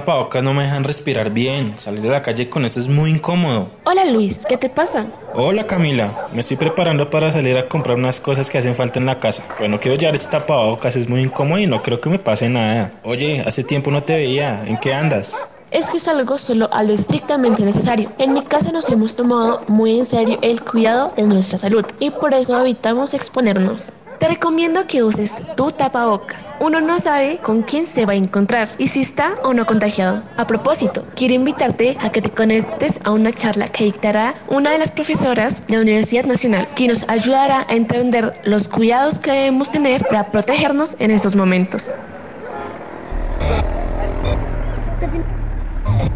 Tapabocas 0.00 0.42
no 0.42 0.54
me 0.54 0.62
dejan 0.62 0.84
respirar 0.84 1.30
bien. 1.30 1.76
Salir 1.76 2.06
a 2.06 2.12
la 2.12 2.22
calle 2.22 2.48
con 2.48 2.64
esto 2.64 2.80
es 2.80 2.88
muy 2.88 3.10
incómodo. 3.10 3.70
Hola 3.84 4.06
Luis, 4.06 4.46
¿qué 4.48 4.56
te 4.56 4.70
pasa? 4.70 5.06
Hola 5.34 5.66
Camila, 5.66 6.28
me 6.32 6.40
estoy 6.40 6.56
preparando 6.56 7.10
para 7.10 7.30
salir 7.30 7.56
a 7.58 7.66
comprar 7.66 7.98
unas 7.98 8.18
cosas 8.18 8.48
que 8.48 8.58
hacen 8.58 8.74
falta 8.74 8.98
en 8.98 9.06
la 9.06 9.18
casa. 9.18 9.54
Pero 9.58 9.68
no 9.68 9.78
quiero 9.78 9.96
llevar 9.96 10.16
este 10.16 10.30
tapabocas, 10.30 10.96
es 10.96 11.08
muy 11.08 11.20
incómodo 11.20 11.60
y 11.60 11.66
no 11.66 11.82
creo 11.82 12.00
que 12.00 12.08
me 12.08 12.18
pase 12.18 12.48
nada. 12.48 12.92
Oye, 13.04 13.42
hace 13.46 13.62
tiempo 13.62 13.90
no 13.90 14.02
te 14.02 14.16
veía. 14.16 14.64
¿En 14.66 14.78
qué 14.78 14.94
andas? 14.94 15.59
Es 15.70 15.88
que 15.88 16.00
salgo 16.00 16.36
solo 16.36 16.68
a 16.72 16.82
lo 16.82 16.92
estrictamente 16.92 17.62
necesario. 17.62 18.10
En 18.18 18.32
mi 18.32 18.42
casa 18.42 18.72
nos 18.72 18.88
hemos 18.88 19.14
tomado 19.14 19.62
muy 19.68 19.98
en 19.98 20.04
serio 20.04 20.36
el 20.42 20.60
cuidado 20.62 21.12
de 21.16 21.22
nuestra 21.22 21.58
salud 21.58 21.84
y 22.00 22.10
por 22.10 22.34
eso 22.34 22.58
evitamos 22.58 23.14
exponernos. 23.14 24.02
Te 24.18 24.26
recomiendo 24.26 24.88
que 24.88 25.04
uses 25.04 25.46
tu 25.56 25.70
tapabocas. 25.70 26.52
Uno 26.58 26.80
no 26.80 26.98
sabe 26.98 27.38
con 27.38 27.62
quién 27.62 27.86
se 27.86 28.04
va 28.04 28.14
a 28.14 28.16
encontrar 28.16 28.68
y 28.78 28.88
si 28.88 29.00
está 29.00 29.34
o 29.44 29.54
no 29.54 29.64
contagiado. 29.64 30.24
A 30.36 30.46
propósito, 30.48 31.04
quiero 31.14 31.34
invitarte 31.34 31.96
a 32.00 32.10
que 32.10 32.20
te 32.20 32.30
conectes 32.30 33.00
a 33.04 33.12
una 33.12 33.32
charla 33.32 33.68
que 33.68 33.84
dictará 33.84 34.34
una 34.48 34.72
de 34.72 34.78
las 34.78 34.90
profesoras 34.90 35.68
de 35.68 35.76
la 35.76 35.82
Universidad 35.82 36.24
Nacional, 36.24 36.68
que 36.74 36.88
nos 36.88 37.08
ayudará 37.08 37.64
a 37.68 37.76
entender 37.76 38.40
los 38.42 38.68
cuidados 38.68 39.20
que 39.20 39.30
debemos 39.30 39.70
tener 39.70 40.04
para 40.08 40.32
protegernos 40.32 40.96
en 41.00 41.12
estos 41.12 41.36
momentos. 41.36 41.94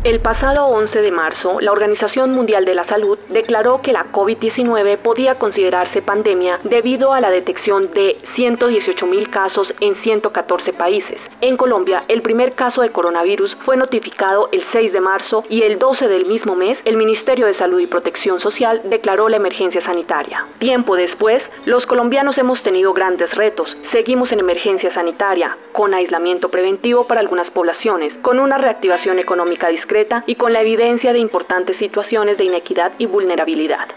El 0.05 0.21
pasado 0.21 0.67
11 0.67 1.01
de 1.01 1.11
marzo, 1.11 1.63
la 1.63 1.73
Organización 1.73 2.33
Mundial 2.33 2.67
de 2.67 2.75
la 2.75 2.87
Salud 2.89 3.19
declaró 3.31 3.81
que 3.81 3.95
la 3.95 4.13
COVID-19 4.13 4.99
podía 4.99 5.39
considerarse 5.39 6.03
pandemia 6.03 6.61
debido 6.65 7.15
a 7.15 7.23
la 7.23 7.31
detección 7.31 7.91
de 7.95 8.19
118 8.35 9.07
mil 9.07 9.31
casos 9.31 9.67
en 9.81 9.95
114 10.03 10.75
países. 10.75 11.17
En 11.41 11.57
Colombia, 11.57 12.05
el 12.09 12.21
primer 12.21 12.53
caso 12.53 12.83
de 12.83 12.91
coronavirus 12.91 13.57
fue 13.65 13.79
notificado 13.79 14.51
el 14.53 14.63
6 14.73 14.93
de 14.93 15.01
marzo 15.01 15.43
y 15.49 15.63
el 15.63 15.79
12 15.79 16.07
del 16.07 16.27
mismo 16.27 16.55
mes, 16.55 16.77
el 16.85 16.99
Ministerio 16.99 17.47
de 17.47 17.57
Salud 17.57 17.81
y 17.81 17.87
Protección 17.87 18.41
Social 18.41 18.83
declaró 18.85 19.31
la 19.31 19.39
emergencia 19.39 19.83
sanitaria. 19.87 20.45
Tiempo 20.59 20.97
después, 20.97 21.43
los 21.65 21.87
colombianos 21.87 22.37
hemos 22.37 22.63
tenido 22.63 22.93
grandes 22.93 23.35
retos. 23.37 23.75
Seguimos 23.91 24.31
en 24.33 24.41
emergencia 24.41 24.93
sanitaria, 24.93 25.57
con 25.73 25.95
aislamiento 25.95 26.51
preventivo 26.51 27.07
para 27.07 27.23
algunas 27.23 27.51
poblaciones, 27.53 28.13
con 28.21 28.39
una 28.39 28.59
reactivación 28.59 29.19
económica 29.19 29.69
discreta 29.69 29.94
y 30.27 30.35
con 30.35 30.53
la 30.53 30.63
evidencia 30.63 31.13
de 31.13 31.21
importantes 31.21 31.77
situaciones 31.79 32.37
de 32.37 32.45
inequidad 32.45 32.93
y 32.99 33.07
vulnerabilidad. 33.07 33.89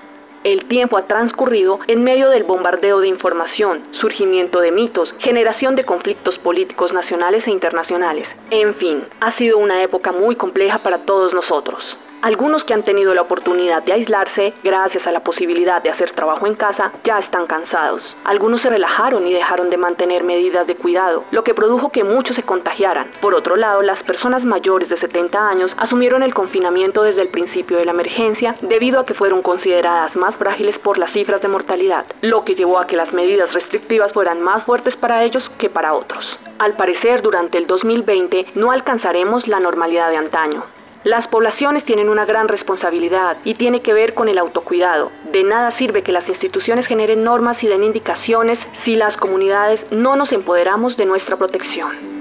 El 0.44 0.68
tiempo 0.68 0.98
ha 0.98 1.08
transcurrido 1.08 1.80
en 1.88 2.04
medio 2.04 2.30
del 2.30 2.44
bombardeo 2.44 3.00
de 3.00 3.08
información, 3.08 3.82
surgimiento 4.00 4.60
de 4.60 4.72
mitos, 4.72 5.10
generación 5.20 5.76
de 5.76 5.86
conflictos 5.86 6.38
políticos 6.40 6.94
nacionales 6.94 7.46
e 7.48 7.52
internacionales. 7.52 8.28
En 8.52 8.76
fin, 8.76 9.04
ha 9.20 9.36
sido 9.38 9.58
una 9.58 9.82
época 9.82 10.12
muy 10.12 10.36
compleja 10.36 10.78
para 10.84 11.00
todos 11.00 11.34
nosotros. 11.34 11.84
Algunos 12.22 12.64
que 12.64 12.74
han 12.74 12.84
tenido 12.84 13.14
la 13.14 13.22
oportunidad 13.22 13.84
de 13.84 13.94
aislarse 13.94 14.54
gracias 14.64 15.06
a 15.06 15.12
la 15.12 15.20
posibilidad 15.20 15.84
de 15.84 15.92
hacer 15.92 16.16
trabajo 16.16 16.48
en 16.48 16.56
casa 16.56 16.92
ya 17.04 17.20
están 17.20 17.46
cansados. 17.46 18.02
Algunos 18.24 18.60
se 18.62 18.70
relajaron 18.70 19.28
y 19.28 19.34
dejaron 19.34 19.70
de 19.70 19.78
mantener 19.78 20.24
medidas 20.24 20.66
de 20.66 20.76
cuidado, 20.76 21.26
lo 21.30 21.44
que 21.44 21.54
produjo 21.54 21.92
que 21.92 22.04
muchos 22.04 22.36
se 22.36 22.42
contagiaran. 22.42 23.12
Por 23.22 23.36
otro 23.36 23.56
lado, 23.56 23.84
las 23.84 24.02
personas 24.04 24.44
mayores 24.44 24.90
de 24.90 25.00
70 25.00 25.48
años 25.48 25.72
asumieron 25.78 26.24
el 26.24 26.34
confinamiento 26.34 27.04
desde 27.04 27.22
el 27.22 27.30
principio 27.30 27.78
de 27.78 27.86
la 27.86 27.92
emergencia 27.92 28.56
debido 28.62 29.00
a 29.00 29.06
que 29.06 29.14
fueron 29.14 29.44
consideradas 29.44 30.16
más 30.16 30.36
frágiles 30.38 30.78
por 30.80 30.98
las 30.98 31.14
cifras 31.14 31.42
de 31.44 31.50
mortalidad, 31.50 32.06
lo 32.22 32.44
que 32.44 32.56
llevó 32.56 32.80
a 32.80 32.88
que 32.88 32.96
las 32.96 33.14
medidas 33.14 33.54
restrictivas 33.54 34.12
fueran 34.12 34.42
más 34.42 34.64
fuertes 34.66 34.96
para 34.98 35.24
ellos 35.24 35.44
que 35.60 35.70
para 35.70 35.94
otros. 35.94 36.26
Al 36.58 36.74
parecer, 36.74 37.22
durante 37.22 37.60
el 37.60 37.68
2020 37.68 38.54
no 38.56 38.72
alcanzaremos 38.72 39.48
la 39.48 39.60
normalidad 39.60 40.10
de 40.10 40.18
antaño. 40.18 40.77
Las 41.08 41.26
poblaciones 41.30 41.86
tienen 41.86 42.10
una 42.10 42.26
gran 42.26 42.50
responsabilidad 42.50 43.38
y 43.46 43.56
tiene 43.56 43.82
que 43.82 43.94
ver 43.94 44.14
con 44.14 44.28
el 44.28 44.38
autocuidado. 44.38 45.10
De 45.32 45.42
nada 45.42 45.72
sirve 45.78 46.04
que 46.04 46.12
las 46.12 46.28
instituciones 46.28 46.86
generen 46.86 47.24
normas 47.24 47.64
y 47.64 47.68
den 47.68 47.86
indicaciones 47.86 48.60
si 48.84 48.98
las 48.98 49.16
comunidades 49.16 49.80
no 49.90 50.18
nos 50.18 50.30
empoderamos 50.34 50.98
de 50.98 51.06
nuestra 51.06 51.38
protección. 51.38 52.17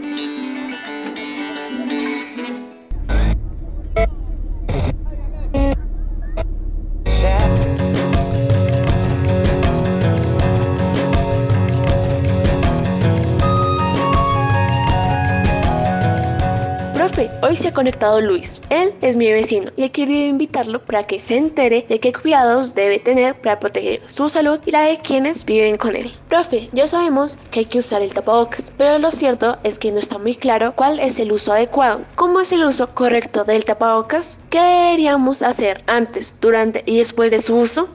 Conectado 17.76 18.22
Luis. 18.22 18.50
Él 18.70 18.94
es 19.03 19.16
mi 19.16 19.31
vecino 19.31 19.70
y 19.76 19.84
he 19.84 19.92
querido 19.92 20.26
invitarlo 20.26 20.81
para 20.81 21.04
que 21.04 21.20
se 21.28 21.37
entere 21.37 21.84
de 21.87 22.00
qué 22.00 22.10
cuidados 22.12 22.75
debe 22.75 22.98
tener 22.98 23.34
para 23.34 23.60
proteger 23.60 24.00
su 24.16 24.31
salud 24.31 24.59
y 24.64 24.70
la 24.70 24.81
de 24.82 24.98
quienes 24.98 25.44
viven 25.44 25.76
con 25.76 25.94
él. 25.94 26.10
Profe, 26.31 26.70
ya 26.72 26.88
sabemos 26.88 27.31
que 27.53 27.60
hay 27.60 27.66
que 27.66 27.81
usar 27.81 28.00
el 28.00 28.14
tapabocas, 28.14 28.64
pero 28.78 28.98
lo 28.98 29.10
cierto 29.12 29.56
es 29.62 29.78
que 29.78 29.92
no 29.92 30.00
está 30.00 30.16
muy 30.16 30.37
claro 30.37 30.72
cuál 30.75 30.98
es 30.98 31.19
el 31.19 31.32
uso 31.32 31.53
adecuado. 31.53 32.00
¿Cómo 32.14 32.41
es 32.41 32.50
el 32.50 32.64
uso 32.64 32.87
correcto 32.88 33.44
del 33.44 33.64
tapabocas? 33.64 34.25
¿Qué 34.50 34.58
deberíamos 34.58 35.43
hacer 35.43 35.82
antes, 35.87 36.26
durante 36.41 36.82
y 36.87 36.98
después 36.98 37.31
de 37.31 37.43
su 37.43 37.54
uso? 37.54 37.88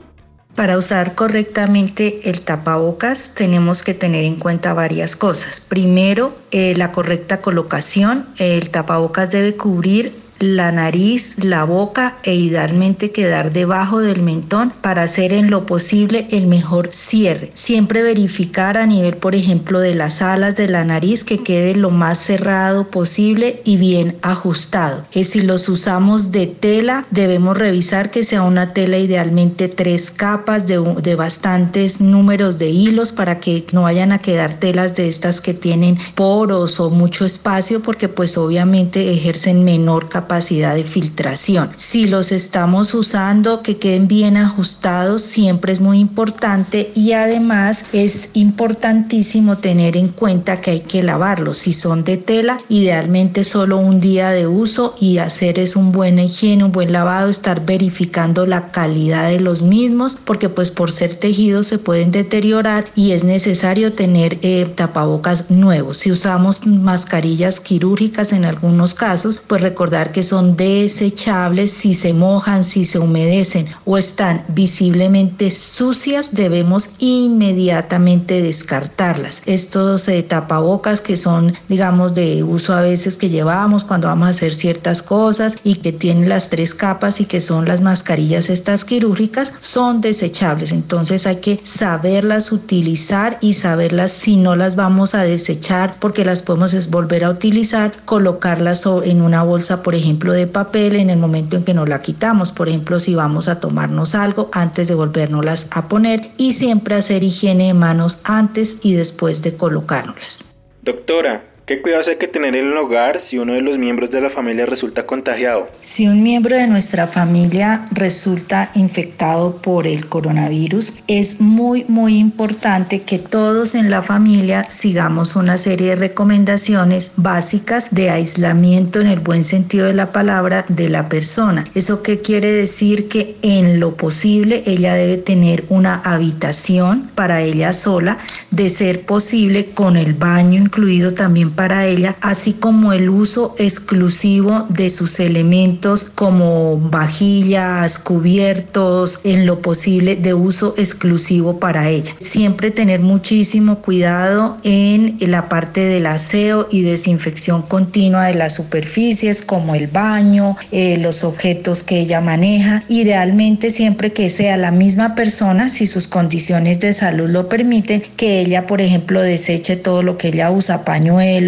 Para 0.56 0.78
usar 0.78 1.16
correctamente 1.16 2.30
el 2.30 2.42
tapabocas 2.42 3.34
tenemos 3.36 3.84
que 3.84 3.94
tener 3.94 4.26
en 4.26 4.36
cuenta 4.36 4.74
varias 4.74 5.16
cosas. 5.16 5.62
Primero, 5.62 6.36
eh, 6.52 6.74
la 6.76 6.92
correcta 6.92 7.42
colocación. 7.42 8.28
El 8.38 8.70
tapabocas 8.70 9.32
debe 9.32 9.56
cubrir 9.56 10.21
la 10.42 10.72
nariz, 10.72 11.44
la 11.44 11.64
boca 11.64 12.18
e 12.24 12.36
idealmente 12.36 13.12
quedar 13.12 13.54
debajo 13.54 14.00
del 14.00 14.22
mentón 14.22 14.74
para 14.82 15.04
hacer 15.04 15.34
en 15.34 15.50
lo 15.50 15.66
posible 15.66 16.28
el 16.32 16.48
mejor 16.48 16.90
cierre. 16.92 17.52
Siempre 17.54 18.02
verificar 18.02 18.78
a 18.78 18.86
nivel, 18.86 19.18
por 19.18 19.36
ejemplo, 19.36 19.80
de 19.80 19.94
las 19.94 20.22
alas 20.22 20.56
de 20.56 20.68
la 20.68 20.84
nariz 20.84 21.24
que 21.24 21.44
quede 21.44 21.76
lo 21.76 21.92
más 21.92 22.18
cerrado 22.18 22.88
posible 22.88 23.62
y 23.64 23.78
bien 23.78 24.18
ajustado. 24.22 25.06
Que 25.12 25.24
si 25.24 25.42
los 25.42 25.70
usamos 25.70 26.32
de 26.32 26.48
tela, 26.48 27.06
debemos 27.12 27.58
revisar 27.58 28.10
que 28.10 28.24
sea 28.24 28.44
una 28.44 28.74
tela 28.74 28.98
idealmente 28.98 29.68
tres 29.68 30.12
capas 30.12 30.66
de, 30.66 30.80
de 31.02 31.16
bastantes 31.16 32.02
números 32.02 32.58
de 32.58 32.70
hilos 32.70 33.12
para 33.12 33.40
que 33.40 33.66
no 33.74 33.84
vayan 33.84 34.12
a 34.12 34.20
quedar 34.20 34.56
telas 34.56 34.96
de 34.96 35.08
estas 35.08 35.42
que 35.42 35.54
tienen 35.54 35.98
poros 36.16 36.80
o 36.80 36.90
mucho 36.90 37.26
espacio 37.26 37.82
porque 37.82 38.10
pues 38.10 38.38
obviamente 38.38 39.12
ejercen 39.12 39.64
menor 39.64 40.10
capacidad 40.10 40.31
capacidad 40.32 40.76
de 40.76 40.86
filtración. 40.86 41.72
Si 41.76 42.08
los 42.08 42.32
estamos 42.32 42.94
usando, 42.94 43.62
que 43.62 43.76
queden 43.76 44.08
bien 44.08 44.38
ajustados 44.38 45.24
siempre 45.24 45.74
es 45.74 45.82
muy 45.82 46.00
importante 46.00 46.90
y 46.96 47.12
además 47.12 47.88
es 47.92 48.30
importantísimo 48.36 49.58
tener 49.58 49.98
en 49.98 50.08
cuenta 50.08 50.62
que 50.62 50.72
hay 50.72 50.80
que 50.80 51.04
lavarlos. 51.04 51.58
Si 51.58 51.74
son 51.74 52.06
de 52.06 52.16
tela, 52.16 52.62
idealmente 52.70 53.44
solo 53.44 53.78
un 53.78 54.00
día 54.00 54.30
de 54.30 54.48
uso 54.48 54.96
y 55.02 55.18
hacer 55.18 55.60
es 55.60 55.76
un 55.76 55.92
buen 55.92 56.18
higiene, 56.18 56.64
un 56.64 56.72
buen 56.72 56.94
lavado, 56.94 57.30
estar 57.30 57.66
verificando 57.66 58.46
la 58.46 58.72
calidad 58.72 59.28
de 59.28 59.42
los 59.42 59.64
mismos 59.64 60.18
porque 60.24 60.48
pues 60.48 60.72
por 60.72 60.94
ser 60.94 61.18
tejidos 61.18 61.68
se 61.68 61.78
pueden 61.78 62.14
deteriorar 62.14 62.86
y 62.96 63.12
es 63.12 63.26
necesario 63.26 63.92
tener 63.92 64.40
eh, 64.44 64.66
tapabocas 64.74 65.52
nuevos. 65.52 65.98
Si 65.98 66.10
usamos 66.10 66.66
mascarillas 66.66 67.60
quirúrgicas 67.60 68.32
en 68.32 68.46
algunos 68.46 68.94
casos, 68.94 69.42
pues 69.46 69.62
recordar 69.62 70.14
que 70.14 70.21
son 70.24 70.56
desechables, 70.58 71.72
si 71.72 71.94
se 71.94 72.14
mojan, 72.14 72.64
si 72.64 72.86
se 72.86 73.00
humedecen 73.00 73.68
o 73.86 73.98
están 73.98 74.44
visiblemente 74.48 75.52
sucias, 75.52 76.34
debemos 76.34 76.94
inmediatamente 77.00 78.42
descartarlas. 78.42 79.42
Estos 79.46 80.10
tapabocas 80.28 81.02
que 81.02 81.18
son, 81.18 81.54
digamos, 81.70 82.14
de 82.14 82.44
uso 82.44 82.74
a 82.74 82.82
veces 82.82 83.18
que 83.18 83.30
llevamos 83.30 83.84
cuando 83.84 84.08
vamos 84.08 84.28
a 84.28 84.32
hacer 84.32 84.54
ciertas 84.54 85.04
cosas 85.04 85.58
y 85.64 85.76
que 85.76 85.94
tienen 85.94 86.30
las 86.30 86.50
tres 86.50 86.74
capas 86.74 87.22
y 87.22 87.26
que 87.26 87.42
son 87.42 87.68
las 87.68 87.82
mascarillas 87.82 88.50
estas 88.50 88.86
quirúrgicas, 88.86 89.54
son 89.60 90.02
desechables. 90.02 90.72
Entonces 90.72 91.28
hay 91.28 91.38
que 91.38 91.60
saberlas 91.64 92.52
utilizar 92.52 93.38
y 93.42 93.54
saberlas 93.54 94.12
si 94.12 94.38
no 94.38 94.56
las 94.56 94.76
vamos 94.76 95.16
a 95.16 95.24
desechar 95.24 95.96
porque 96.00 96.26
las 96.26 96.42
podemos 96.42 96.90
volver 96.90 97.24
a 97.24 97.30
utilizar, 97.30 97.92
colocarlas 98.06 98.86
en 99.04 99.22
una 99.22 99.44
bolsa, 99.44 99.84
por 99.84 99.96
ejemplo, 99.96 100.11
de 100.20 100.48
papel 100.48 100.96
en 100.96 101.10
el 101.10 101.18
momento 101.18 101.58
en 101.58 101.64
que 101.64 101.74
nos 101.74 101.90
la 101.90 102.02
quitamos. 102.02 102.52
Por 102.52 102.68
ejemplo, 102.70 103.00
si 103.00 103.16
vamos 103.16 103.50
a 103.50 103.60
tomarnos 103.60 104.16
algo 104.16 104.50
antes 104.52 104.88
de 104.88 104.96
volvernoslas 104.96 105.70
a 105.72 105.88
poner 105.88 106.22
y 106.38 106.54
siempre 106.54 106.96
hacer 106.96 107.24
higiene 107.24 107.68
de 107.68 107.74
manos 107.74 108.22
antes 108.26 108.86
y 108.86 108.94
después 108.94 109.42
de 109.42 109.56
colocárnoslas. 109.56 110.56
Doctora, 110.84 111.44
¿Qué 111.72 111.82
cuidados 111.82 112.08
hay 112.10 112.18
que 112.18 112.28
tener 112.28 112.54
en 112.54 112.68
el 112.68 112.78
hogar 112.78 113.24
si 113.30 113.38
uno 113.38 113.54
de 113.54 113.62
los 113.62 113.78
miembros 113.78 114.12
de 114.12 114.20
la 114.20 114.30
familia 114.30 114.66
resulta 114.66 115.06
contagiado? 115.06 115.70
Si 115.80 116.06
un 116.06 116.22
miembro 116.22 116.58
de 116.58 116.68
nuestra 116.68 117.08
familia 117.08 117.86
resulta 117.92 118.72
infectado 118.76 119.56
por 119.62 119.88
el 119.88 120.10
coronavirus, 120.10 121.06
es 121.08 121.40
muy, 121.40 121.86
muy 121.88 122.18
importante 122.18 123.04
que 123.04 123.20
todos 123.20 123.76
en 123.76 123.90
la 123.90 124.02
familia 124.02 124.70
sigamos 124.70 125.38
una 125.38 125.56
serie 125.56 125.92
de 125.92 125.96
recomendaciones 125.96 127.14
básicas 127.16 127.96
de 127.96 128.10
aislamiento 128.10 129.00
en 129.00 129.08
el 129.08 129.22
buen 129.22 129.46
sentido 129.46 129.88
de 129.88 129.94
la 129.94 130.12
palabra 130.12 130.66
de 130.68 130.90
la 130.90 131.08
persona. 131.08 131.64
¿Eso 131.74 132.04
qué 132.04 132.20
quiere 132.20 132.52
decir? 132.52 133.08
Que 133.08 133.38
en 133.44 133.80
lo 133.80 133.96
posible 133.96 134.64
ella 134.66 134.96
debe 134.96 135.16
tener 135.16 135.64
una 135.70 136.02
habitación 136.04 137.10
para 137.16 137.40
ella 137.40 137.72
sola, 137.72 138.18
de 138.50 138.68
ser 138.68 139.04
posible 139.04 139.68
con 139.68 139.96
el 139.96 140.16
baño 140.16 140.60
incluido 140.60 141.14
también 141.14 141.52
para 141.52 141.61
ella, 141.86 142.16
así 142.22 142.54
como 142.54 142.94
el 142.94 143.10
uso 143.10 143.56
exclusivo 143.58 144.66
de 144.70 144.90
sus 144.90 145.20
elementos 145.20 146.06
como 146.06 146.78
vajillas, 146.78 148.00
cubiertos, 148.00 149.22
en 149.24 149.46
lo 149.46 149.62
posible 149.62 150.16
de 150.16 150.34
uso 150.34 150.74
exclusivo 150.78 151.60
para 151.60 151.90
ella. 151.90 152.14
Siempre 152.20 152.72
tener 152.72 153.00
muchísimo 153.00 153.80
cuidado 153.80 154.58
en 154.64 155.18
la 155.20 155.50
parte 155.50 155.82
del 155.82 156.06
aseo 156.06 156.68
y 156.72 156.82
desinfección 156.82 157.62
continua 157.62 158.26
de 158.26 158.36
las 158.36 158.56
superficies 158.56 159.44
como 159.44 159.76
el 159.76 159.88
baño, 159.88 160.56
eh, 160.72 160.98
los 160.98 161.24
objetos 161.24 161.84
que 161.84 162.00
ella 162.00 162.22
maneja. 162.22 162.84
Idealmente 162.88 163.72
siempre 163.72 164.14
que 164.14 164.30
sea 164.30 164.58
la 164.58 164.72
misma 164.72 165.16
persona, 165.16 165.70
si 165.70 165.88
sus 165.88 166.08
condiciones 166.08 166.80
de 166.80 166.94
salud 166.94 167.30
lo 167.30 167.50
permiten, 167.50 168.04
que 168.18 168.42
ella, 168.42 168.68
por 168.68 168.82
ejemplo, 168.82 169.22
deseche 169.22 169.76
todo 169.76 170.04
lo 170.04 170.18
que 170.18 170.30
ella 170.30 170.52
usa, 170.52 170.84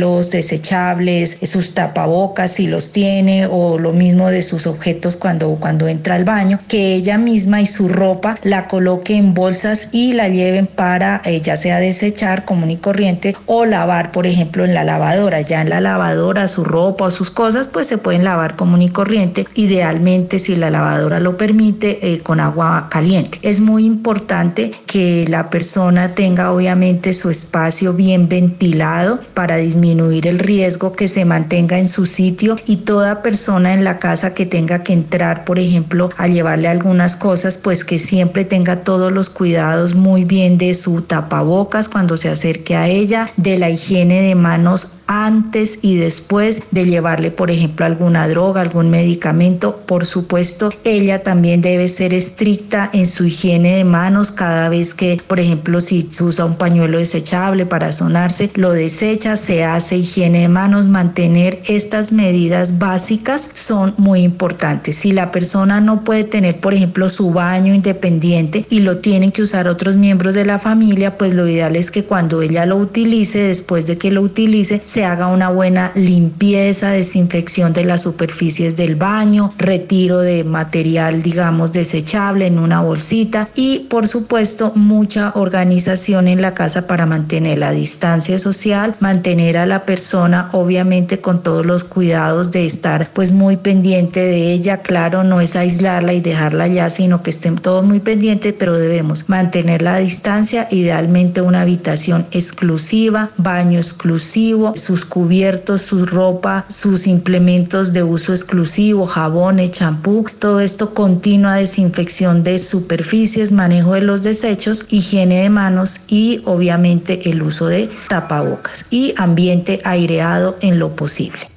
desechables, 0.03 1.38
sus 1.44 1.73
tapabocas 1.73 2.51
si 2.51 2.67
los 2.67 2.91
tiene 2.91 3.47
o 3.50 3.79
lo 3.79 3.94
mismo 3.94 4.29
de 4.29 4.44
sus 4.44 4.67
objetos 4.67 5.17
cuando, 5.17 5.55
cuando 5.59 5.88
entra 5.88 6.15
al 6.15 6.25
baño, 6.25 6.59
que 6.67 6.94
ella 6.94 7.17
misma 7.17 7.61
y 7.61 7.65
su 7.65 7.88
ropa 7.88 8.38
la 8.44 8.67
coloque 8.67 9.15
en 9.15 9.33
bolsas 9.33 9.89
y 9.91 10.13
la 10.13 10.27
lleven 10.27 10.67
para 10.67 11.21
eh, 11.25 11.41
ya 11.41 11.55
sea 11.55 11.79
desechar 11.79 12.45
común 12.45 12.71
y 12.71 12.77
corriente 12.77 13.35
o 13.45 13.65
lavar, 13.65 14.11
por 14.11 14.25
ejemplo, 14.25 14.65
en 14.65 14.73
la 14.73 14.83
lavadora. 14.83 15.41
Ya 15.41 15.61
en 15.61 15.69
la 15.69 15.81
lavadora 15.81 16.47
su 16.47 16.63
ropa 16.63 17.06
o 17.06 17.11
sus 17.11 17.31
cosas 17.31 17.67
pues 17.67 17.88
se 17.88 17.97
pueden 17.97 18.23
lavar 18.23 18.56
común 18.56 18.81
y 18.81 18.89
corriente, 18.89 19.47
idealmente 19.56 20.39
si 20.39 20.56
la 20.56 20.69
lavadora 20.69 21.19
lo 21.19 21.38
permite 21.38 22.13
eh, 22.13 22.19
con 22.19 22.39
agua 22.39 22.88
caliente. 22.89 23.39
Es 23.41 23.61
muy 23.61 23.85
importante 23.85 24.71
que 24.85 25.25
la 25.27 25.49
persona 25.49 26.13
tenga 26.13 26.51
obviamente 26.51 27.13
su 27.13 27.29
espacio 27.29 27.94
bien 27.94 28.27
ventilado 28.27 29.19
para 29.33 29.57
disminuir 29.57 29.82
disminuir 29.83 30.27
el 30.27 30.39
riesgo, 30.39 30.94
que 30.94 31.09
se 31.09 31.25
mantenga 31.25 31.77
en 31.77 31.89
su 31.89 32.06
sitio 32.06 32.56
y 32.65 32.77
toda 32.77 33.21
persona 33.21 33.74
en 33.74 33.83
la 33.83 34.00
casa 34.00 34.33
que 34.33 34.45
tenga 34.45 34.81
que 34.81 34.94
entrar, 34.94 35.44
por 35.44 35.59
ejemplo, 35.59 36.09
a 36.18 36.27
llevarle 36.27 36.69
algunas 36.69 37.18
cosas, 37.18 37.57
pues 37.57 37.83
que 37.83 38.00
siempre 38.00 38.45
tenga 38.45 38.77
todos 38.77 39.12
los 39.12 39.30
cuidados 39.30 39.94
muy 39.94 40.24
bien 40.24 40.57
de 40.57 40.74
su 40.74 41.01
tapabocas 41.01 41.89
cuando 41.89 42.15
se 42.15 42.30
acerque 42.30 42.77
a 42.77 42.88
ella, 42.88 43.30
de 43.35 43.57
la 43.57 43.69
higiene 43.69 44.21
de 44.21 44.35
manos 44.35 45.02
antes 45.07 45.79
y 45.81 45.97
después 45.97 46.63
de 46.71 46.85
llevarle, 46.85 47.31
por 47.31 47.51
ejemplo, 47.51 47.85
alguna 47.85 48.27
droga, 48.27 48.61
algún 48.61 48.89
medicamento. 48.89 49.81
Por 49.85 50.05
supuesto, 50.05 50.71
ella 50.83 51.23
también 51.23 51.61
debe 51.61 51.88
ser 51.88 52.13
estricta 52.13 52.89
en 52.94 53.05
su 53.05 53.25
higiene 53.25 53.77
de 53.77 53.83
manos 53.83 54.31
cada 54.31 54.69
vez 54.69 54.94
que, 54.94 55.21
por 55.27 55.39
ejemplo, 55.39 55.81
si 55.81 56.09
usa 56.21 56.45
un 56.45 56.55
pañuelo 56.55 57.00
desechable 57.00 57.65
para 57.65 57.91
sonarse, 57.91 58.51
lo 58.55 58.71
desecha, 58.71 59.38
se 59.38 59.63
hace 59.63 59.97
higiene 59.97 60.41
de 60.41 60.47
manos. 60.47 60.88
Mantener 60.88 61.61
estas 61.67 62.11
medidas 62.11 62.79
básicas 62.79 63.49
son 63.53 63.94
muy 63.97 64.21
importantes. 64.21 64.95
Si 64.95 65.11
la 65.11 65.31
persona 65.31 65.81
no 65.81 66.03
puede 66.03 66.23
tener, 66.23 66.59
por 66.59 66.73
ejemplo, 66.73 67.09
su 67.09 67.31
baño 67.31 67.73
independiente 67.73 68.65
y 68.69 68.79
lo 68.79 68.99
tienen 68.99 69.31
que 69.31 69.41
usar 69.41 69.67
otros 69.67 69.95
miembros 69.95 70.35
de 70.35 70.45
la 70.45 70.59
familia, 70.59 71.17
pues 71.17 71.33
lo 71.33 71.47
ideal 71.47 71.75
es 71.75 71.91
que 71.91 72.03
cuando 72.03 72.41
ella 72.41 72.65
lo 72.65 72.77
utilice, 72.77 73.44
después 73.44 73.85
de 73.85 73.97
que 73.97 74.11
lo 74.11 74.21
utilice, 74.21 74.81
se 74.94 75.06
haga 75.06 75.25
una 75.25 75.50
buena 75.50 75.92
limpieza, 75.95 76.92
desinfección 76.92 77.74
de 77.74 77.84
las 77.84 78.04
superficies 78.04 78.75
del 78.75 78.95
baño, 78.95 79.51
retiro 79.57 80.19
de 80.19 80.44
material, 80.44 81.24
digamos, 81.24 81.72
desechable 81.72 82.45
en 82.45 82.60
una 82.60 82.80
bolsita 82.81 83.50
y, 83.56 83.88
por 83.90 84.07
supuesto, 84.07 84.72
mucha 84.75 85.31
organización 85.34 86.28
en 86.28 86.44
la 86.44 86.54
casa 86.54 86.86
para 86.86 87.07
mantener 87.07 87.57
la 87.57 87.72
distancia 87.72 88.38
social, 88.38 88.95
mantener 89.00 89.57
a 89.57 89.66
la 89.66 89.84
persona, 89.84 90.50
obviamente, 90.51 91.19
con 91.19 91.42
todos 91.42 91.66
los 91.66 91.86
cuidados 91.86 92.51
de 92.51 92.68
estar, 92.68 93.10
pues, 93.13 93.31
muy 93.31 93.57
pendiente 93.57 94.19
de 94.19 94.54
ella. 94.54 94.84
Claro, 94.84 95.24
no 95.24 95.42
es 95.42 95.56
aislarla 95.56 96.13
y 96.13 96.22
dejarla 96.22 96.66
allá, 96.66 96.92
sino 96.92 97.24
que 97.24 97.31
estén 97.31 97.56
todos 97.56 97.84
muy 97.84 98.00
pendientes, 98.00 98.54
pero 98.60 98.78
debemos 98.78 99.28
mantener 99.28 99.81
la 99.81 99.98
distancia, 99.98 100.68
idealmente 100.69 101.42
una 101.42 101.62
habitación 101.62 102.28
exclusiva, 102.30 103.31
baño 103.38 103.80
exclusivo, 103.80 104.74
sus 104.83 105.06
cubiertos, 105.06 105.81
su 105.81 106.06
ropa, 106.06 106.65
sus 106.68 107.07
implementos 107.07 107.94
de 107.94 108.03
uso 108.03 108.33
exclusivo, 108.33 109.06
jabones, 109.06 109.71
champú, 109.71 110.25
todo 110.39 110.59
esto 110.59 110.94
continua 110.94 111.56
desinfección 111.56 112.44
de 112.44 112.59
superficies, 112.59 113.51
manejo 113.51 113.94
de 113.94 114.01
los 114.01 114.24
desechos, 114.24 114.85
higiene 114.89 115.44
de 115.44 115.50
manos 115.50 116.06
y 116.07 116.41
obviamente 116.45 117.30
el 117.30 117.41
uso 117.41 117.68
de 117.68 117.89
tapabocas 118.09 118.88
y 118.91 119.13
ambiente 119.18 119.80
aireado 119.83 120.57
en 120.62 120.80
lo 120.80 120.95
posible. 120.95 121.52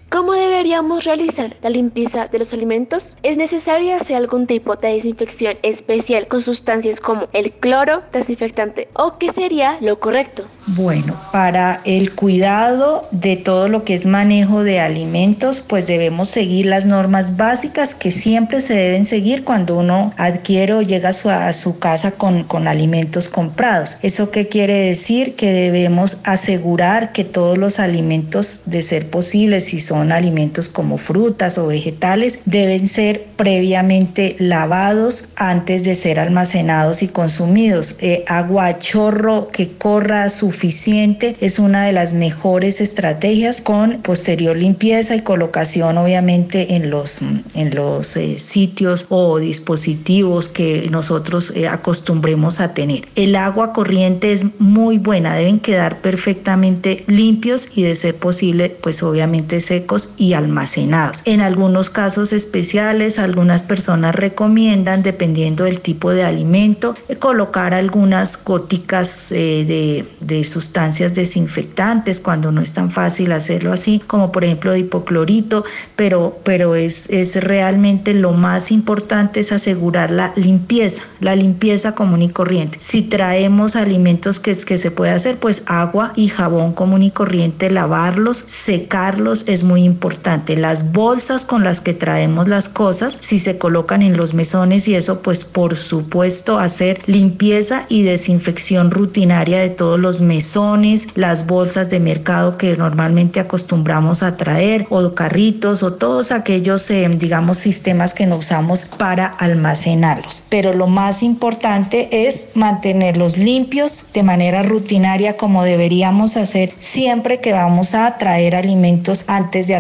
¿Cómo 0.67 0.75
deberíamos 0.75 1.05
realizar 1.05 1.57
la 1.63 1.71
limpieza 1.71 2.27
de 2.27 2.41
los 2.41 2.53
alimentos? 2.53 3.01
¿Es 3.23 3.37
necesario 3.37 4.01
hacer 4.01 4.17
algún 4.17 4.49
tipo 4.49 4.75
de 4.75 4.95
desinfección 4.95 5.55
especial 5.63 6.27
con 6.27 6.45
sustancias 6.45 6.99
como 6.99 7.29
el 7.33 7.53
cloro 7.53 8.03
desinfectante 8.13 8.89
o 8.95 9.17
qué 9.17 9.33
sería 9.33 9.79
lo 9.81 10.01
correcto? 10.01 10.43
Bueno, 10.67 11.15
para 11.31 11.83
el 11.85 12.17
cuidado 12.17 13.07
de 13.13 13.37
todo 13.37 13.69
lo 13.69 13.85
que 13.85 13.95
es 13.95 14.07
manejo 14.07 14.65
de 14.65 14.81
alimentos, 14.81 15.61
pues 15.61 15.87
debemos 15.87 16.27
seguir 16.27 16.67
las 16.67 16.85
normas 16.85 17.37
básicas 17.37 17.95
que 17.95 18.11
siempre 18.11 18.61
se 18.61 18.75
deben 18.75 19.05
seguir 19.05 19.45
cuando 19.45 19.79
uno 19.79 20.13
adquiere 20.17 20.75
o 20.75 20.83
llega 20.83 21.11
a 21.11 21.53
su, 21.53 21.79
casa 21.79 22.19
con, 22.19 22.43
con 22.43 22.67
alimentos 22.67 23.29
comprados. 23.29 24.01
¿Eso 24.03 24.33
qué 24.33 24.49
quiere 24.49 24.75
decir? 24.75 25.37
Que 25.37 25.53
debemos 25.53 26.27
asegurar 26.27 27.13
que 27.13 27.23
todos 27.23 27.57
los 27.57 27.79
alimentos, 27.79 28.63
de 28.67 28.83
ser 28.83 29.09
posible, 29.09 29.61
si 29.61 29.79
son 29.79 30.11
alimentos 30.11 30.56
como 30.69 30.99
frutas 30.99 31.59
o 31.59 31.67
vegetales 31.67 32.41
deben 32.47 32.89
ser 32.89 33.27
previamente 33.37 34.37
lavados 34.39 35.29
antes 35.37 35.85
de 35.85 35.95
ser 35.95 36.19
almacenados 36.19 37.03
y 37.03 37.09
consumidos. 37.09 37.97
Eh, 38.01 38.25
agua 38.27 38.79
chorro 38.79 39.49
que 39.49 39.71
corra 39.73 40.29
suficiente 40.31 41.37
es 41.41 41.59
una 41.59 41.85
de 41.85 41.93
las 41.93 42.15
mejores 42.15 42.81
estrategias 42.81 43.61
con 43.61 44.03
posterior 44.03 44.57
limpieza 44.57 45.15
y 45.15 45.21
colocación 45.21 45.99
obviamente 45.99 46.77
en 46.77 46.91
los, 46.91 47.21
en 47.55 47.75
los 47.75 48.17
eh, 48.17 48.39
sitios 48.39 49.07
o 49.11 49.39
dispositivos 49.39 50.49
que 50.49 50.89
nosotros 50.91 51.53
eh, 51.55 51.69
acostumbremos 51.69 52.61
a 52.61 52.73
tener. 52.73 53.07
El 53.15 53.37
agua 53.37 53.73
corriente 53.73 54.33
es 54.33 54.61
muy 54.61 54.99
buena, 54.99 55.35
deben 55.35 55.61
quedar 55.61 56.01
perfectamente 56.01 57.05
limpios 57.07 57.77
y 57.77 57.83
de 57.83 57.95
ser 57.95 58.17
posible 58.17 58.71
pues 58.71 59.03
obviamente 59.03 59.61
secos 59.61 60.15
y 60.17 60.33
al 60.33 60.46
almacenados. 60.47 61.23
En 61.25 61.41
algunos 61.41 61.91
casos 61.91 62.33
especiales, 62.33 63.19
algunas 63.19 63.63
personas 63.63 64.15
recomiendan, 64.15 65.03
dependiendo 65.03 65.65
del 65.65 65.81
tipo 65.81 66.13
de 66.13 66.23
alimento, 66.23 66.95
colocar 67.19 67.75
algunas 67.75 68.45
góticas 68.45 69.33
eh, 69.33 70.07
de, 70.21 70.45
sustancias 70.45 71.15
desinfectantes 71.15 72.21
cuando 72.21 72.53
no 72.53 72.61
es 72.61 72.73
tan 72.73 72.91
fácil 72.91 73.33
hacerlo 73.33 73.73
así, 73.73 74.01
como 74.07 74.31
por 74.31 74.45
ejemplo 74.45 74.73
de 74.73 74.81
hipoclorito, 74.81 75.65
pero, 75.97 76.39
pero 76.45 76.77
es, 76.77 77.11
es 77.11 77.43
realmente 77.43 78.15
lo 78.15 78.33
más 78.33 78.71
importante 78.71 79.41
es 79.41 79.51
asegurar 79.51 80.11
la 80.11 80.33
limpieza, 80.37 81.05
la 81.21 81.35
limpieza 81.35 81.95
común 81.95 82.23
y 82.23 82.29
corriente. 82.29 82.79
Si 82.81 83.03
traemos 83.03 83.75
alimentos 83.77 84.39
que 84.39 84.55
se 84.55 84.91
puede 84.91 85.13
hacer, 85.13 85.37
pues 85.39 85.65
agua 85.67 86.13
y 86.15 86.29
jabón 86.29 86.73
común 86.73 87.03
y 87.03 87.11
corriente, 87.11 87.71
lavarlos, 87.71 88.37
secarlos 88.39 89.49
es 89.49 89.65
muy 89.65 89.83
importante. 89.83 90.36
Las 90.57 90.93
bolsas 90.93 91.45
con 91.45 91.65
las 91.65 91.81
que 91.81 91.95
traemos 91.95 92.49
las 92.49 92.69
cosas, 92.69 93.19
si 93.21 93.39
se 93.39 93.59
colocan 93.59 94.03
en 94.03 94.17
los 94.17 94.35
mesones 94.35 94.89
y 94.89 94.95
eso, 94.95 95.23
pues 95.23 95.45
por 95.45 95.77
supuesto 95.77 96.59
hacer 96.59 97.01
limpieza 97.07 97.87
y 97.89 98.03
desinfección 98.03 98.91
rutinaria 98.91 99.59
de 99.59 99.71
todos 99.71 99.99
los 99.99 100.21
mesones, 100.21 101.09
las 101.17 101.47
bolsas 101.47 101.91
de 101.91 102.01
mercado 102.01 102.57
que 102.57 102.77
normalmente 102.77 103.41
acostumbramos 103.41 104.23
a 104.23 104.37
traer 104.37 104.87
o 104.91 105.15
carritos 105.15 105.83
o 105.83 105.95
todos 105.95 106.33
aquellos, 106.33 106.91
eh, 106.91 107.09
digamos, 107.09 107.59
sistemas 107.59 108.15
que 108.15 108.27
no 108.27 108.37
usamos 108.37 108.85
para 108.85 109.27
almacenarlos. 109.27 110.43
Pero 110.49 110.75
lo 110.75 110.87
más 110.87 111.23
importante 111.23 112.27
es 112.27 112.53
mantenerlos 112.55 113.39
limpios 113.39 114.11
de 114.13 114.23
manera 114.23 114.63
rutinaria 114.63 115.37
como 115.37 115.65
deberíamos 115.65 116.37
hacer 116.37 116.75
siempre 116.79 117.41
que 117.41 117.53
vamos 117.53 117.95
a 117.95 118.19
traer 118.19 118.57
alimentos 118.57 119.25
antes 119.29 119.67
de 119.67 119.75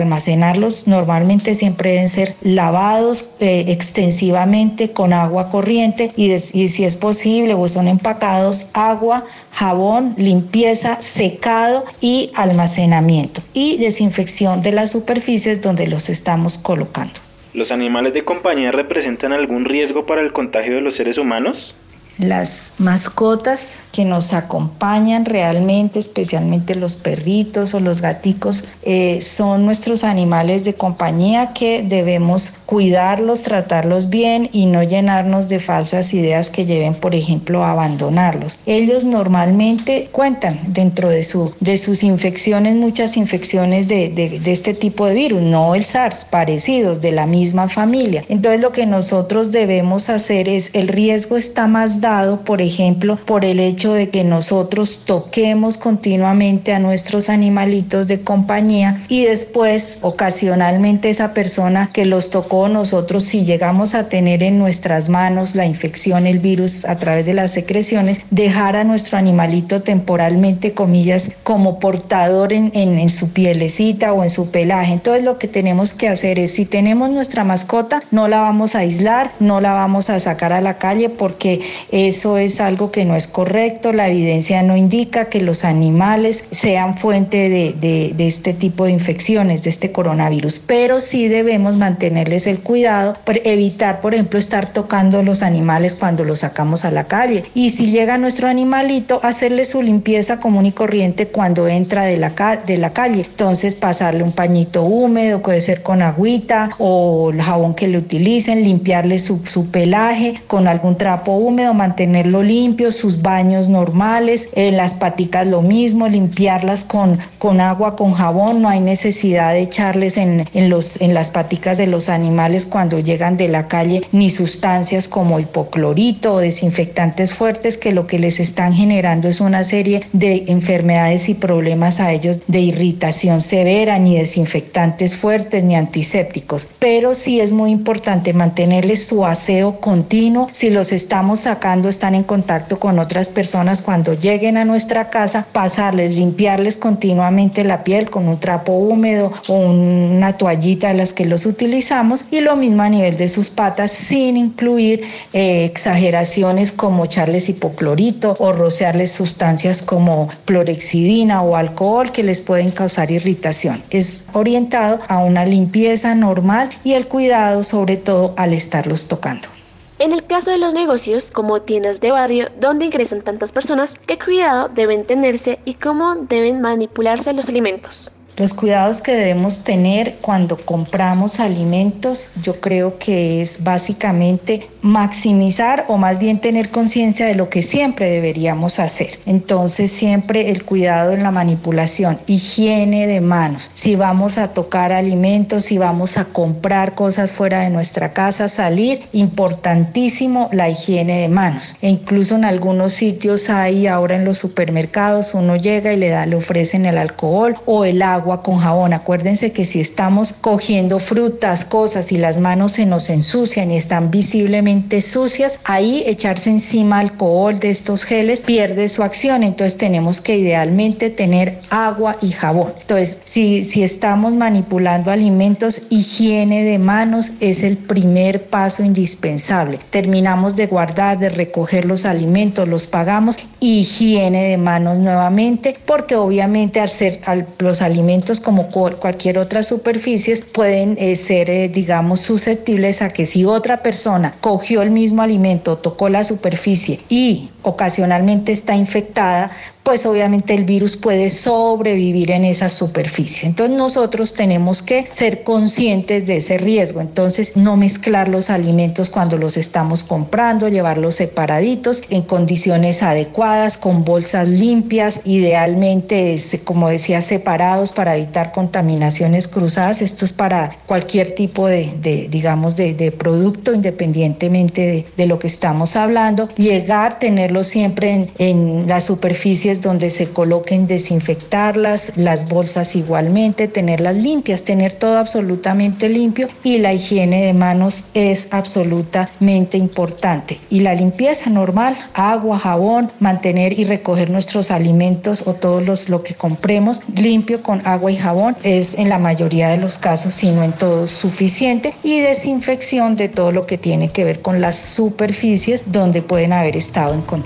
Normalmente 0.86 1.54
siempre 1.54 1.90
deben 1.90 2.08
ser 2.08 2.34
lavados 2.42 3.36
eh, 3.40 3.66
extensivamente 3.68 4.92
con 4.92 5.12
agua 5.12 5.50
corriente 5.50 6.12
y, 6.16 6.32
y 6.32 6.38
si 6.68 6.84
es 6.84 6.96
posible 6.96 7.54
o 7.54 7.68
son 7.68 7.88
empacados, 7.88 8.70
agua, 8.74 9.24
jabón, 9.52 10.14
limpieza, 10.16 11.00
secado 11.00 11.84
y 12.00 12.30
almacenamiento 12.36 13.40
y 13.54 13.78
desinfección 13.78 14.62
de 14.62 14.72
las 14.72 14.90
superficies 14.90 15.62
donde 15.62 15.86
los 15.86 16.08
estamos 16.08 16.58
colocando. 16.58 17.14
¿Los 17.54 17.70
animales 17.70 18.12
de 18.12 18.22
compañía 18.22 18.70
representan 18.70 19.32
algún 19.32 19.64
riesgo 19.64 20.04
para 20.04 20.20
el 20.20 20.32
contagio 20.32 20.74
de 20.74 20.82
los 20.82 20.96
seres 20.96 21.16
humanos? 21.16 21.74
Las 22.18 22.74
mascotas 22.78 23.80
que 23.92 24.04
nos 24.04 24.32
acompañan 24.32 25.24
realmente, 25.24 25.98
especialmente 25.98 26.74
los 26.74 26.96
perritos 26.96 27.74
o 27.74 27.80
los 27.80 28.00
gaticos, 28.00 28.64
eh, 28.82 29.20
son 29.20 29.64
nuestros 29.64 30.04
animales 30.04 30.64
de 30.64 30.74
compañía 30.74 31.52
que 31.52 31.82
debemos 31.82 32.58
cuidarlos, 32.66 33.42
tratarlos 33.42 34.10
bien 34.10 34.48
y 34.52 34.66
no 34.66 34.82
llenarnos 34.82 35.48
de 35.48 35.60
falsas 35.60 36.14
ideas 36.14 36.50
que 36.50 36.64
lleven, 36.64 36.94
por 36.94 37.14
ejemplo, 37.14 37.64
a 37.64 37.72
abandonarlos. 37.72 38.58
Ellos 38.66 39.04
normalmente 39.04 40.08
cuentan 40.12 40.58
dentro 40.68 41.08
de, 41.08 41.24
su, 41.24 41.52
de 41.60 41.78
sus 41.78 42.02
infecciones, 42.02 42.74
muchas 42.76 43.16
infecciones 43.16 43.88
de, 43.88 44.10
de 44.10 44.52
este 44.52 44.74
tipo 44.74 45.06
de 45.06 45.14
virus, 45.14 45.42
no 45.42 45.74
el 45.74 45.84
SARS, 45.84 46.24
parecidos, 46.24 47.00
de 47.00 47.12
la 47.12 47.26
misma 47.26 47.68
familia. 47.68 48.24
Entonces 48.28 48.60
lo 48.60 48.72
que 48.72 48.86
nosotros 48.86 49.52
debemos 49.52 50.10
hacer 50.10 50.48
es, 50.48 50.70
el 50.74 50.88
riesgo 50.88 51.36
está 51.36 51.66
más 51.66 52.00
por 52.44 52.62
ejemplo, 52.62 53.16
por 53.16 53.44
el 53.44 53.58
hecho 53.58 53.92
de 53.92 54.10
que 54.10 54.22
nosotros 54.22 55.02
toquemos 55.06 55.76
continuamente 55.76 56.72
a 56.72 56.78
nuestros 56.78 57.28
animalitos 57.28 58.06
de 58.06 58.20
compañía 58.20 59.02
y 59.08 59.24
después 59.24 59.98
ocasionalmente 60.02 61.10
esa 61.10 61.34
persona 61.34 61.90
que 61.92 62.04
los 62.04 62.30
tocó 62.30 62.68
nosotros, 62.68 63.24
si 63.24 63.44
llegamos 63.44 63.96
a 63.96 64.08
tener 64.08 64.44
en 64.44 64.56
nuestras 64.56 65.08
manos 65.08 65.56
la 65.56 65.66
infección, 65.66 66.28
el 66.28 66.38
virus 66.38 66.84
a 66.84 66.96
través 66.96 67.26
de 67.26 67.34
las 67.34 67.50
secreciones, 67.50 68.20
dejar 68.30 68.76
a 68.76 68.84
nuestro 68.84 69.18
animalito 69.18 69.82
temporalmente, 69.82 70.74
comillas, 70.74 71.32
como 71.42 71.80
portador 71.80 72.52
en, 72.52 72.70
en, 72.72 73.00
en 73.00 73.08
su 73.08 73.32
pielecita 73.32 74.12
o 74.12 74.22
en 74.22 74.30
su 74.30 74.52
pelaje. 74.52 74.92
Entonces 74.92 75.24
lo 75.24 75.38
que 75.38 75.48
tenemos 75.48 75.92
que 75.92 76.08
hacer 76.08 76.38
es, 76.38 76.52
si 76.52 76.66
tenemos 76.66 77.10
nuestra 77.10 77.42
mascota, 77.42 78.00
no 78.12 78.28
la 78.28 78.42
vamos 78.42 78.76
a 78.76 78.80
aislar, 78.80 79.32
no 79.40 79.60
la 79.60 79.72
vamos 79.72 80.08
a 80.08 80.20
sacar 80.20 80.52
a 80.52 80.60
la 80.60 80.78
calle 80.78 81.08
porque 81.08 81.60
eso 81.96 82.36
es 82.36 82.60
algo 82.60 82.90
que 82.90 83.04
no 83.04 83.16
es 83.16 83.26
correcto. 83.26 83.92
La 83.92 84.08
evidencia 84.08 84.62
no 84.62 84.76
indica 84.76 85.26
que 85.26 85.40
los 85.40 85.64
animales 85.64 86.46
sean 86.50 86.96
fuente 86.96 87.48
de, 87.48 88.14
este 88.18 88.52
tipo 88.52 88.84
de 88.84 88.92
infecciones, 88.92 89.62
de 89.62 89.70
este 89.70 89.92
coronavirus, 89.92 90.60
pero 90.66 91.00
sí 91.00 91.28
debemos 91.28 91.76
mantenerles 91.76 92.46
el 92.46 92.60
cuidado, 92.60 93.16
evitar, 93.44 94.00
por 94.00 94.14
ejemplo, 94.14 94.38
estar 94.38 94.68
tocando 94.68 95.22
los 95.22 95.42
animales 95.42 95.94
cuando 95.94 96.24
los 96.24 96.40
sacamos 96.40 96.84
a 96.84 96.90
la 96.90 97.04
calle. 97.04 97.44
Y 97.54 97.70
si 97.70 97.90
llega 97.90 98.18
nuestro 98.18 98.48
animalito, 98.48 99.20
hacerle 99.22 99.64
su 99.64 99.82
limpieza 99.82 100.40
común 100.40 100.66
y 100.66 100.72
corriente 100.72 101.28
cuando 101.28 101.68
entra 101.68 102.04
de 102.04 102.16
la, 102.16 102.60
de 102.66 102.78
la 102.78 102.92
calle. 102.92 103.22
Entonces, 103.22 103.74
pasarle 103.74 104.22
un 104.22 104.32
pañito 104.32 104.82
húmedo, 104.82 105.40
puede 105.42 105.60
ser 105.60 105.82
con 105.82 106.02
agüita 106.02 106.70
o 106.78 107.30
el 107.30 107.40
jabón 107.40 107.74
que 107.74 107.88
le 107.88 107.98
utilicen, 107.98 108.62
limpiarle 108.62 109.18
su, 109.18 109.42
su 109.46 109.70
pelaje 109.70 110.40
con 110.46 110.68
algún 110.68 110.96
trapo 110.96 111.32
húmedo, 111.32 111.74
mantenerlo 111.86 112.42
limpio, 112.42 112.90
sus 112.90 113.22
baños 113.22 113.68
normales, 113.68 114.48
eh, 114.54 114.72
las 114.72 114.94
paticas 114.94 115.46
lo 115.46 115.62
mismo, 115.62 116.08
limpiarlas 116.08 116.82
con, 116.82 117.16
con 117.38 117.60
agua, 117.60 117.94
con 117.94 118.12
jabón, 118.12 118.60
no 118.60 118.68
hay 118.68 118.80
necesidad 118.80 119.52
de 119.52 119.60
echarles 119.60 120.16
en, 120.16 120.48
en, 120.52 120.68
los, 120.68 121.00
en 121.00 121.14
las 121.14 121.30
paticas 121.30 121.78
de 121.78 121.86
los 121.86 122.08
animales 122.08 122.66
cuando 122.66 122.98
llegan 122.98 123.36
de 123.36 123.46
la 123.46 123.68
calle 123.68 124.02
ni 124.10 124.30
sustancias 124.30 125.06
como 125.06 125.38
hipoclorito 125.38 126.34
o 126.34 126.38
desinfectantes 126.38 127.32
fuertes 127.34 127.78
que 127.78 127.92
lo 127.92 128.08
que 128.08 128.18
les 128.18 128.40
están 128.40 128.72
generando 128.72 129.28
es 129.28 129.40
una 129.40 129.62
serie 129.62 130.02
de 130.12 130.46
enfermedades 130.48 131.28
y 131.28 131.34
problemas 131.34 132.00
a 132.00 132.12
ellos 132.12 132.40
de 132.48 132.60
irritación 132.62 133.40
severa, 133.40 134.00
ni 134.00 134.18
desinfectantes 134.18 135.14
fuertes 135.14 135.62
ni 135.62 135.76
antisépticos. 135.76 136.66
Pero 136.80 137.14
sí 137.14 137.40
es 137.40 137.52
muy 137.52 137.70
importante 137.70 138.32
mantenerles 138.32 139.06
su 139.06 139.24
aseo 139.24 139.78
continuo. 139.80 140.48
Si 140.52 140.70
los 140.70 140.90
estamos 140.90 141.40
sacando 141.40 141.75
están 141.84 142.14
en 142.14 142.24
contacto 142.24 142.78
con 142.78 142.98
otras 142.98 143.28
personas, 143.28 143.82
cuando 143.82 144.14
lleguen 144.14 144.56
a 144.56 144.64
nuestra 144.64 145.10
casa, 145.10 145.46
pasarles, 145.52 146.14
limpiarles 146.14 146.76
continuamente 146.76 147.64
la 147.64 147.84
piel 147.84 148.10
con 148.10 148.28
un 148.28 148.38
trapo 148.38 148.72
húmedo 148.72 149.32
o 149.48 149.54
una 149.54 150.36
toallita 150.36 150.88
de 150.88 150.94
las 150.94 151.12
que 151.12 151.26
los 151.26 151.46
utilizamos 151.46 152.26
y 152.30 152.40
lo 152.40 152.56
mismo 152.56 152.82
a 152.82 152.88
nivel 152.88 153.16
de 153.16 153.28
sus 153.28 153.50
patas 153.50 153.92
sin 153.92 154.36
incluir 154.36 155.02
eh, 155.32 155.64
exageraciones 155.64 156.72
como 156.72 157.04
echarles 157.04 157.48
hipoclorito 157.48 158.36
o 158.38 158.52
rociarles 158.52 159.12
sustancias 159.12 159.82
como 159.82 160.28
clorexidina 160.44 161.42
o 161.42 161.56
alcohol 161.56 162.12
que 162.12 162.22
les 162.22 162.40
pueden 162.40 162.70
causar 162.70 163.10
irritación. 163.10 163.82
Es 163.90 164.26
orientado 164.32 164.98
a 165.08 165.18
una 165.18 165.44
limpieza 165.44 166.14
normal 166.14 166.70
y 166.84 166.92
el 166.92 167.06
cuidado 167.06 167.64
sobre 167.64 167.96
todo 167.96 168.34
al 168.36 168.52
estarlos 168.52 169.08
tocando. 169.08 169.55
En 169.98 170.12
el 170.12 170.26
caso 170.26 170.50
de 170.50 170.58
los 170.58 170.74
negocios, 170.74 171.24
como 171.32 171.62
tiendas 171.62 172.00
de 172.00 172.10
barrio, 172.10 172.48
donde 172.60 172.84
ingresan 172.84 173.22
tantas 173.22 173.50
personas, 173.50 173.88
¿qué 174.06 174.18
cuidado 174.18 174.68
deben 174.68 175.06
tenerse 175.06 175.58
y 175.64 175.74
cómo 175.74 176.14
deben 176.16 176.60
manipularse 176.60 177.32
los 177.32 177.46
alimentos? 177.46 177.90
Los 178.36 178.52
cuidados 178.52 179.00
que 179.00 179.14
debemos 179.14 179.64
tener 179.64 180.16
cuando 180.20 180.58
compramos 180.58 181.40
alimentos, 181.40 182.32
yo 182.42 182.60
creo 182.60 182.98
que 182.98 183.40
es 183.40 183.64
básicamente 183.64 184.68
maximizar 184.82 185.86
o 185.88 185.96
más 185.96 186.18
bien 186.18 186.38
tener 186.38 186.68
conciencia 186.68 187.26
de 187.26 187.34
lo 187.34 187.48
que 187.48 187.62
siempre 187.62 188.10
deberíamos 188.10 188.78
hacer. 188.78 189.18
Entonces 189.24 189.90
siempre 189.90 190.50
el 190.50 190.64
cuidado 190.64 191.12
en 191.12 191.22
la 191.22 191.30
manipulación, 191.30 192.18
higiene 192.26 193.06
de 193.06 193.22
manos. 193.22 193.70
Si 193.74 193.96
vamos 193.96 194.36
a 194.36 194.52
tocar 194.52 194.92
alimentos, 194.92 195.64
si 195.64 195.78
vamos 195.78 196.18
a 196.18 196.26
comprar 196.26 196.94
cosas 196.94 197.30
fuera 197.30 197.60
de 197.60 197.70
nuestra 197.70 198.12
casa, 198.12 198.48
salir, 198.48 199.02
importantísimo 199.12 200.50
la 200.52 200.68
higiene 200.68 201.20
de 201.20 201.28
manos. 201.28 201.76
E 201.80 201.88
incluso 201.88 202.36
en 202.36 202.44
algunos 202.44 202.92
sitios 202.92 203.48
hay 203.48 203.86
ahora 203.86 204.16
en 204.16 204.26
los 204.26 204.36
supermercados, 204.36 205.32
uno 205.32 205.56
llega 205.56 205.94
y 205.94 205.96
le, 205.96 206.10
da, 206.10 206.26
le 206.26 206.36
ofrecen 206.36 206.84
el 206.84 206.98
alcohol 206.98 207.56
o 207.64 207.86
el 207.86 208.02
agua 208.02 208.25
con 208.26 208.58
jabón. 208.58 208.92
Acuérdense 208.92 209.52
que 209.52 209.64
si 209.64 209.80
estamos 209.80 210.32
cogiendo 210.32 210.98
frutas, 210.98 211.64
cosas 211.64 212.12
y 212.12 212.18
las 212.18 212.38
manos 212.38 212.72
se 212.72 212.86
nos 212.86 213.08
ensucian 213.08 213.70
y 213.70 213.76
están 213.76 214.10
visiblemente 214.10 215.00
sucias, 215.00 215.60
ahí 215.64 216.02
echarse 216.06 216.50
encima 216.50 216.98
alcohol 216.98 217.58
de 217.60 217.70
estos 217.70 218.04
geles 218.04 218.40
pierde 218.40 218.88
su 218.88 219.02
acción. 219.02 219.42
Entonces 219.42 219.78
tenemos 219.78 220.20
que 220.20 220.36
idealmente 220.36 221.10
tener 221.10 221.60
agua 221.70 222.16
y 222.20 222.32
jabón. 222.32 222.72
Entonces, 222.80 223.22
si, 223.24 223.64
si 223.64 223.82
estamos 223.82 224.32
manipulando 224.32 225.10
alimentos, 225.10 225.86
higiene 225.90 226.64
de 226.64 226.78
manos 226.78 227.32
es 227.40 227.62
el 227.62 227.76
primer 227.76 228.44
paso 228.46 228.82
indispensable. 228.82 229.78
Terminamos 229.90 230.56
de 230.56 230.66
guardar, 230.66 231.18
de 231.18 231.28
recoger 231.28 231.84
los 231.84 232.04
alimentos, 232.04 232.66
los 232.68 232.86
pagamos 232.88 233.38
higiene 233.60 234.44
de 234.44 234.58
manos 234.58 234.98
nuevamente, 234.98 235.76
porque 235.86 236.16
obviamente 236.16 236.80
al 236.80 236.90
ser 236.90 237.20
los 237.58 237.82
alimentos 237.82 238.40
como 238.40 238.68
cualquier 238.68 239.38
otra 239.38 239.62
superficie 239.62 240.36
pueden 240.52 240.96
eh, 240.98 241.16
ser, 241.16 241.50
eh, 241.50 241.68
digamos, 241.68 242.20
susceptibles 242.20 243.02
a 243.02 243.10
que 243.10 243.26
si 243.26 243.44
otra 243.44 243.82
persona 243.82 244.34
cogió 244.40 244.82
el 244.82 244.90
mismo 244.90 245.22
alimento, 245.22 245.78
tocó 245.78 246.08
la 246.08 246.24
superficie 246.24 247.00
y 247.08 247.50
ocasionalmente 247.66 248.52
está 248.52 248.76
infectada, 248.76 249.50
pues 249.86 250.04
obviamente 250.04 250.52
el 250.52 250.64
virus 250.64 250.96
puede 250.96 251.30
sobrevivir 251.30 252.32
en 252.32 252.44
esa 252.44 252.68
superficie. 252.68 253.48
Entonces 253.48 253.76
nosotros 253.76 254.34
tenemos 254.34 254.82
que 254.82 255.06
ser 255.12 255.44
conscientes 255.44 256.26
de 256.26 256.38
ese 256.38 256.58
riesgo. 256.58 257.00
Entonces 257.00 257.56
no 257.56 257.76
mezclar 257.76 258.28
los 258.28 258.50
alimentos 258.50 259.10
cuando 259.10 259.38
los 259.38 259.56
estamos 259.56 260.02
comprando, 260.02 260.68
llevarlos 260.68 261.14
separaditos 261.14 262.02
en 262.10 262.22
condiciones 262.22 263.04
adecuadas, 263.04 263.78
con 263.78 264.04
bolsas 264.04 264.48
limpias, 264.48 265.20
idealmente, 265.24 266.34
como 266.64 266.88
decía, 266.88 267.22
separados 267.22 267.92
para 267.92 268.16
evitar 268.16 268.50
contaminaciones 268.50 269.46
cruzadas. 269.46 270.02
Esto 270.02 270.24
es 270.24 270.32
para 270.32 270.76
cualquier 270.86 271.32
tipo 271.36 271.68
de, 271.68 272.26
digamos, 272.28 272.74
de, 272.74 273.12
producto, 273.16 273.72
independientemente 273.72 274.80
de, 274.80 275.06
de, 275.16 275.26
lo 275.26 275.38
que 275.38 275.46
estamos 275.46 275.94
hablando. 275.94 276.48
Llegar, 276.56 277.20
tenerlo 277.56 277.64
siempre 277.64 278.10
en, 278.10 278.30
en 278.38 278.88
las 278.88 279.04
superficies 279.04 279.80
donde 279.80 280.10
se 280.10 280.30
coloquen, 280.30 280.86
desinfectarlas, 280.86 282.16
las 282.16 282.48
bolsas 282.48 282.96
igualmente, 282.96 283.68
tenerlas 283.68 284.14
limpias, 284.16 284.62
tener 284.62 284.92
todo 284.92 285.18
absolutamente 285.18 286.08
limpio 286.08 286.48
y 286.62 286.78
la 286.78 286.92
higiene 286.92 287.42
de 287.42 287.54
manos 287.54 288.10
es 288.14 288.52
absolutamente 288.52 289.78
importante. 289.78 290.58
Y 290.70 290.80
la 290.80 290.94
limpieza 290.94 291.50
normal, 291.50 291.96
agua, 292.14 292.58
jabón, 292.58 293.10
mantener 293.20 293.78
y 293.78 293.84
recoger 293.84 294.30
nuestros 294.30 294.70
alimentos 294.70 295.46
o 295.46 295.54
todos 295.54 295.84
los 295.86 296.08
lo 296.08 296.22
que 296.22 296.34
compremos 296.34 297.02
limpio 297.14 297.62
con 297.62 297.80
agua 297.86 298.10
y 298.10 298.16
jabón 298.16 298.56
es 298.64 298.98
en 298.98 299.08
la 299.08 299.18
mayoría 299.18 299.68
de 299.68 299.78
los 299.78 299.98
casos, 299.98 300.34
si 300.34 300.50
no 300.50 300.62
en 300.62 300.72
todos, 300.72 301.10
suficiente 301.10 301.94
y 302.02 302.20
desinfección 302.20 303.16
de 303.16 303.28
todo 303.28 303.52
lo 303.52 303.66
que 303.66 303.78
tiene 303.78 304.10
que 304.10 304.24
ver 304.24 304.42
con 304.42 304.60
las 304.60 304.76
superficies 304.76 305.92
donde 305.92 306.22
pueden 306.22 306.52
haber 306.52 306.76
estado 306.76 307.14
en 307.14 307.22
contacto. 307.22 307.45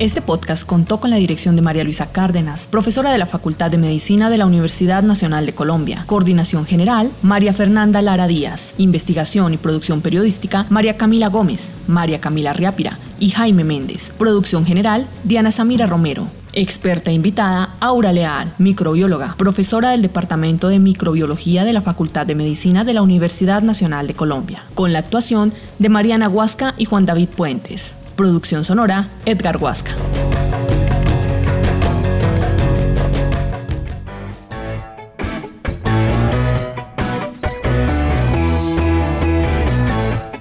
Este 0.00 0.22
podcast 0.22 0.66
contó 0.66 0.98
con 0.98 1.10
la 1.10 1.16
dirección 1.16 1.56
de 1.56 1.62
María 1.62 1.84
Luisa 1.84 2.10
Cárdenas, 2.10 2.66
profesora 2.66 3.12
de 3.12 3.18
la 3.18 3.26
Facultad 3.26 3.70
de 3.70 3.76
Medicina 3.76 4.30
de 4.30 4.38
la 4.38 4.46
Universidad 4.46 5.02
Nacional 5.02 5.44
de 5.44 5.52
Colombia. 5.52 6.04
Coordinación 6.06 6.64
general, 6.64 7.12
María 7.20 7.52
Fernanda 7.52 8.00
Lara 8.00 8.26
Díaz. 8.26 8.72
Investigación 8.78 9.52
y 9.52 9.58
producción 9.58 10.00
periodística, 10.00 10.64
María 10.70 10.96
Camila 10.96 11.28
Gómez, 11.28 11.70
María 11.86 12.18
Camila 12.18 12.54
Riápira 12.54 12.98
y 13.18 13.28
Jaime 13.28 13.62
Méndez. 13.62 14.10
Producción 14.16 14.64
general, 14.64 15.06
Diana 15.24 15.50
Samira 15.50 15.84
Romero. 15.84 16.28
Experta 16.54 17.12
invitada, 17.12 17.74
Aura 17.80 18.14
Leal, 18.14 18.54
microbióloga, 18.56 19.34
profesora 19.36 19.90
del 19.90 20.00
Departamento 20.00 20.68
de 20.68 20.78
Microbiología 20.78 21.64
de 21.64 21.74
la 21.74 21.82
Facultad 21.82 22.24
de 22.24 22.34
Medicina 22.34 22.84
de 22.84 22.94
la 22.94 23.02
Universidad 23.02 23.60
Nacional 23.60 24.06
de 24.06 24.14
Colombia, 24.14 24.64
con 24.74 24.94
la 24.94 24.98
actuación 25.00 25.52
de 25.78 25.90
Mariana 25.90 26.30
Huasca 26.30 26.74
y 26.78 26.86
Juan 26.86 27.04
David 27.04 27.28
Puentes. 27.28 27.99
Producción 28.20 28.64
sonora, 28.64 29.08
Edgar 29.24 29.56
Huasca. 29.56 29.92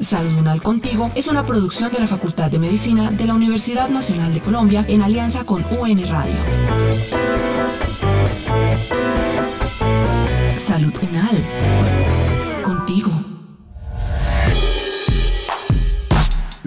Salud 0.02 0.62
Contigo 0.62 1.10
es 1.16 1.28
una 1.28 1.46
producción 1.46 1.90
de 1.94 2.02
la 2.02 2.08
Facultad 2.08 2.52
de 2.52 2.60
Medicina 2.60 3.12
de 3.12 3.26
la 3.26 3.34
Universidad 3.34 3.88
Nacional 3.88 4.34
de 4.34 4.42
Colombia 4.42 4.84
en 4.86 5.02
alianza 5.02 5.46
con 5.46 5.64
UN 5.72 6.06
Radio. 6.10 6.36
Salud 10.58 10.94
Unal. 11.10 11.99